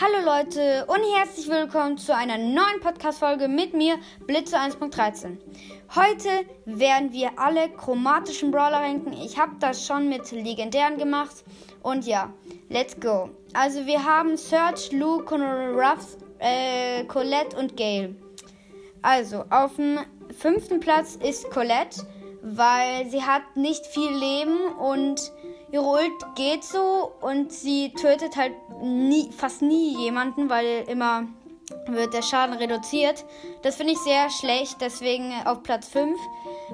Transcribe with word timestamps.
Hallo 0.00 0.24
Leute 0.24 0.86
und 0.86 1.00
herzlich 1.16 1.48
willkommen 1.48 1.98
zu 1.98 2.14
einer 2.14 2.38
neuen 2.38 2.78
Podcast-Folge 2.80 3.48
mit 3.48 3.74
mir, 3.74 3.96
Blitze 4.28 4.56
1.13. 4.56 5.38
Heute 5.92 6.28
werden 6.66 7.12
wir 7.12 7.36
alle 7.36 7.68
chromatischen 7.70 8.52
Brawler 8.52 8.76
ranken. 8.76 9.12
Ich 9.12 9.40
habe 9.40 9.56
das 9.58 9.84
schon 9.84 10.08
mit 10.08 10.30
legendären 10.30 10.98
gemacht. 10.98 11.42
Und 11.82 12.06
ja, 12.06 12.32
let's 12.68 13.00
go. 13.00 13.30
Also 13.54 13.86
wir 13.86 14.04
haben 14.04 14.36
Serge, 14.36 14.90
Lou, 14.92 15.24
Conor 15.24 15.70
Ruffs, 15.70 16.16
äh, 16.38 17.02
Colette 17.06 17.56
und 17.56 17.76
Gale. 17.76 18.14
Also 19.02 19.46
auf 19.50 19.74
dem 19.74 19.98
fünften 20.38 20.78
Platz 20.78 21.16
ist 21.16 21.50
Colette, 21.50 22.06
weil 22.42 23.08
sie 23.10 23.22
hat 23.22 23.56
nicht 23.56 23.86
viel 23.86 24.10
Leben 24.10 24.72
und 24.78 25.32
ihre 25.70 25.84
Ult 25.84 26.34
geht 26.36 26.64
so 26.64 27.12
und 27.20 27.52
sie 27.52 27.92
tötet 27.92 28.36
halt 28.36 28.54
nie, 28.82 29.30
fast 29.32 29.62
nie 29.62 29.96
jemanden, 29.98 30.48
weil 30.48 30.84
immer 30.88 31.24
wird 31.86 32.14
der 32.14 32.22
Schaden 32.22 32.56
reduziert. 32.56 33.24
Das 33.62 33.76
finde 33.76 33.92
ich 33.92 33.98
sehr 33.98 34.30
schlecht, 34.30 34.76
deswegen 34.80 35.32
auf 35.44 35.62
Platz 35.62 35.88
5. 35.88 36.18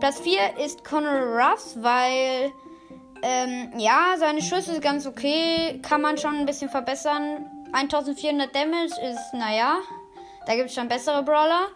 Platz 0.00 0.20
4 0.20 0.64
ist 0.64 0.84
Conor 0.84 1.36
Ruffs, 1.38 1.76
weil 1.80 2.52
ähm, 3.22 3.72
ja, 3.78 4.14
seine 4.18 4.42
Schüsse 4.42 4.72
ist 4.72 4.82
ganz 4.82 5.06
okay, 5.06 5.80
kann 5.82 6.00
man 6.00 6.18
schon 6.18 6.36
ein 6.36 6.46
bisschen 6.46 6.70
verbessern. 6.70 7.46
1400 7.72 8.54
Damage 8.54 8.94
ist, 9.10 9.34
naja, 9.34 9.78
da 10.46 10.54
gibt 10.54 10.70
es 10.70 10.74
schon 10.74 10.88
bessere 10.88 11.22
Brawler. 11.22 11.68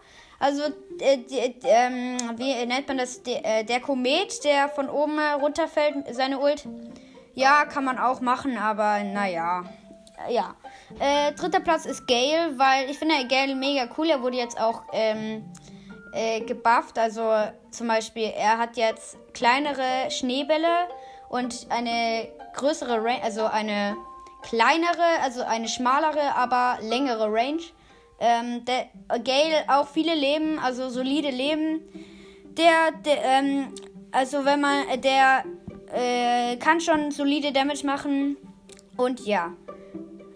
Also, 0.42 0.62
äh, 1.00 1.18
ähm, 1.62 2.16
wie 2.36 2.66
nennt 2.66 2.88
man 2.88 2.98
das? 2.98 3.22
Der, 3.22 3.60
äh, 3.60 3.64
der 3.64 3.78
Komet, 3.78 4.42
der 4.42 4.68
von 4.68 4.90
oben 4.90 5.16
runterfällt, 5.40 5.94
seine 6.10 6.40
Ult. 6.40 6.66
Ja, 7.34 7.64
kann 7.64 7.84
man 7.84 7.96
auch 7.96 8.20
machen, 8.20 8.58
aber 8.58 9.04
naja. 9.04 9.62
Ja. 10.28 10.56
Äh, 10.98 11.30
dritter 11.34 11.60
Platz 11.60 11.86
ist 11.86 12.08
Gale, 12.08 12.58
weil 12.58 12.90
ich 12.90 12.98
finde 12.98 13.14
Gale 13.28 13.54
mega 13.54 13.88
cool. 13.96 14.10
Er 14.10 14.20
wurde 14.20 14.36
jetzt 14.36 14.60
auch 14.60 14.82
ähm, 14.92 15.44
äh, 16.12 16.40
gebufft. 16.40 16.98
Also 16.98 17.22
zum 17.70 17.86
Beispiel, 17.86 18.32
er 18.36 18.58
hat 18.58 18.76
jetzt 18.76 19.16
kleinere 19.34 20.10
Schneebälle 20.10 20.88
und 21.28 21.68
eine 21.70 22.26
größere 22.54 22.96
Range, 22.96 23.22
also 23.22 23.44
eine 23.44 23.96
kleinere, 24.42 25.22
also 25.22 25.42
eine 25.44 25.68
schmalere, 25.68 26.34
aber 26.34 26.78
längere 26.82 27.32
Range. 27.32 27.62
Ähm, 28.20 28.64
der 28.64 28.86
Gale 29.18 29.64
auch 29.68 29.88
viele 29.88 30.14
Leben, 30.14 30.58
also 30.58 30.88
solide 30.88 31.30
Leben. 31.30 31.80
Der, 32.56 32.92
der 33.04 33.24
ähm, 33.24 33.74
also 34.12 34.44
wenn 34.44 34.60
man, 34.60 35.00
der 35.00 35.44
äh, 35.92 36.56
kann 36.56 36.80
schon 36.80 37.10
solide 37.10 37.52
Damage 37.52 37.84
machen. 37.86 38.36
Und 38.96 39.26
ja. 39.26 39.52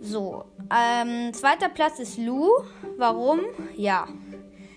So. 0.01 0.45
Ähm, 0.71 1.33
zweiter 1.33 1.69
Platz 1.69 1.99
ist 1.99 2.19
Lu. 2.19 2.51
Warum? 2.97 3.41
Ja. 3.77 4.09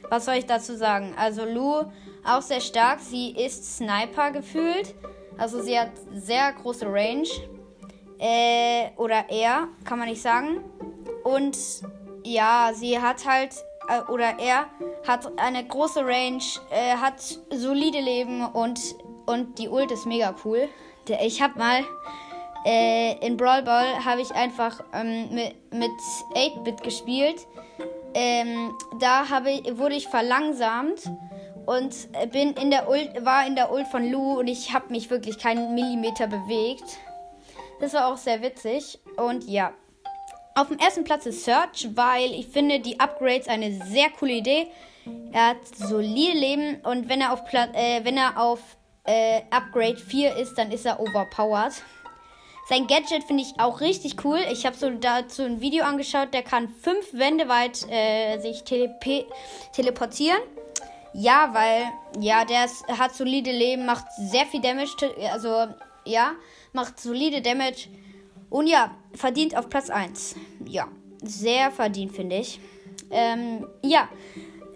Was 0.10 0.26
soll 0.26 0.36
ich 0.36 0.46
dazu 0.46 0.76
sagen? 0.76 1.14
Also 1.18 1.46
Lu 1.46 1.86
auch 2.26 2.42
sehr 2.42 2.62
stark. 2.62 3.00
Sie 3.00 3.32
ist 3.32 3.78
Sniper 3.78 4.32
gefühlt. 4.32 4.96
Also 5.38 5.62
sie 5.62 5.80
hat 5.80 5.92
sehr 6.14 6.52
große 6.54 6.86
Range. 6.86 7.28
Äh, 8.20 8.90
oder 8.98 9.26
er, 9.30 9.70
kann 9.86 10.00
man 10.00 10.10
nicht 10.10 10.22
sagen. 10.22 10.64
Und 11.24 11.58
ja, 12.30 12.72
sie 12.74 13.00
hat 13.00 13.26
halt, 13.26 13.56
äh, 13.88 14.02
oder 14.12 14.40
er 14.40 14.68
hat 15.08 15.32
eine 15.38 15.66
große 15.66 16.06
Range, 16.06 16.44
äh, 16.72 16.96
hat 16.96 17.22
solide 17.52 18.00
Leben 18.00 18.46
und 18.46 18.80
und 19.26 19.60
die 19.60 19.70
Ult 19.70 19.92
ist 19.92 20.08
mega 20.08 20.34
cool. 20.44 20.68
Ich 21.22 21.40
habe 21.40 21.60
mal 21.60 21.86
äh, 22.66 23.16
in 23.26 23.38
Brawl 23.38 23.62
Ball 23.62 24.04
habe 24.04 24.22
ich 24.22 24.32
einfach 24.32 24.84
ähm, 24.92 25.30
mit, 25.34 25.56
mit 25.72 25.92
8-Bit 26.36 26.84
gespielt. 26.84 27.48
Ähm, 28.16 28.76
da 29.00 29.30
habe, 29.30 29.50
wurde 29.78 29.96
ich 29.96 30.08
verlangsamt 30.08 31.12
und 31.68 31.96
bin 32.32 32.54
in 32.54 32.72
der 32.72 32.90
Ult, 32.90 33.24
war 33.24 33.46
in 33.46 33.56
der 33.56 33.72
Ult 33.72 33.88
von 33.88 34.10
Lou 34.12 34.40
und 34.40 34.48
ich 34.48 34.74
habe 34.74 34.90
mich 34.90 35.12
wirklich 35.12 35.38
keinen 35.38 35.76
Millimeter 35.76 36.26
bewegt. 36.26 36.98
Das 37.80 37.94
war 37.94 38.08
auch 38.08 38.18
sehr 38.18 38.42
witzig. 38.42 39.00
Und 39.16 39.44
ja. 39.46 39.74
Auf 40.60 40.68
dem 40.68 40.78
ersten 40.78 41.06
Platz 41.06 41.26
ist 41.26 41.46
Search, 41.46 41.88
weil 41.96 42.34
ich 42.34 42.48
finde 42.48 42.82
die 42.82 43.00
Upgrades 43.00 43.48
eine 43.48 43.82
sehr 43.86 44.10
coole 44.10 44.34
Idee. 44.34 44.68
Er 45.32 45.52
hat 45.52 45.66
solide 45.74 46.38
Leben 46.38 46.82
und 46.84 47.08
wenn 47.08 47.22
er 47.22 47.32
auf, 47.32 47.46
Pla 47.46 47.70
äh, 47.74 48.04
wenn 48.04 48.18
er 48.18 48.38
auf 48.38 48.60
äh, 49.06 49.40
Upgrade 49.52 49.96
4 49.96 50.36
ist, 50.36 50.56
dann 50.56 50.70
ist 50.74 50.86
er 50.86 51.00
overpowered. 51.00 51.72
Sein 52.68 52.88
Gadget 52.88 53.24
finde 53.24 53.44
ich 53.44 53.58
auch 53.58 53.80
richtig 53.80 54.26
cool. 54.26 54.40
Ich 54.52 54.66
habe 54.66 54.76
so 54.76 54.90
dazu 54.90 55.44
ein 55.44 55.62
Video 55.62 55.86
angeschaut, 55.86 56.34
der 56.34 56.44
kann 56.44 56.68
fünf 56.68 57.14
Wände 57.14 57.48
weit 57.48 57.90
äh, 57.90 58.38
sich 58.40 58.66
telepe 58.66 59.28
teleportieren. 59.72 60.42
Ja, 61.14 61.54
weil, 61.54 61.86
ja, 62.22 62.44
der 62.44 62.66
ist, 62.66 62.86
hat 62.86 63.16
solide 63.16 63.52
Leben, 63.52 63.86
macht 63.86 64.08
sehr 64.18 64.46
viel 64.46 64.60
Damage, 64.60 64.92
also, 65.32 65.74
ja, 66.04 66.34
macht 66.74 67.00
solide 67.00 67.42
Damage. 67.42 67.88
Und 68.50 68.68
ja, 68.68 68.96
verdient 69.14 69.56
auf 69.56 69.70
Platz 69.70 69.90
1. 69.90 70.36
Ja, 70.66 70.88
sehr 71.22 71.72
verdient, 71.72 72.14
finde 72.14 72.38
ich. 72.38 72.60
Ähm, 73.12 73.68
ja, 73.84 74.10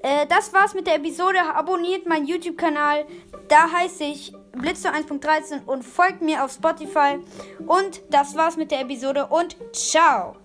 äh, 0.01 0.25
das 0.27 0.53
war's 0.53 0.73
mit 0.73 0.87
der 0.87 0.95
Episode. 0.95 1.39
Abonniert 1.53 2.07
meinen 2.07 2.27
YouTube-Kanal. 2.27 3.05
Da 3.47 3.71
heiße 3.71 4.03
ich 4.03 4.33
Blitze 4.51 4.89
1.13 4.93 5.65
und 5.65 5.83
folgt 5.83 6.21
mir 6.21 6.43
auf 6.43 6.51
Spotify. 6.51 7.19
Und 7.65 8.01
das 8.09 8.35
war's 8.35 8.57
mit 8.57 8.71
der 8.71 8.81
Episode 8.81 9.27
und 9.27 9.55
ciao! 9.73 10.42